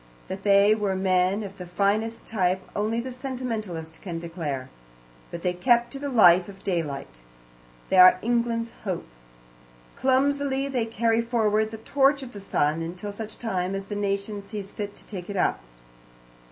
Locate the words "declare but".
4.17-5.43